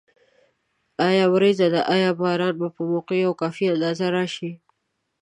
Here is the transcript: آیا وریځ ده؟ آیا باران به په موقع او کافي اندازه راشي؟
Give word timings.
آیا 1.07 1.25
وریځ 1.33 1.59
ده؟ 1.73 1.81
آیا 1.95 2.09
باران 2.19 2.53
به 2.61 2.67
په 2.75 2.81
موقع 2.91 3.19
او 3.27 3.33
کافي 3.41 3.65
اندازه 3.73 4.05
راشي؟ 4.15 4.51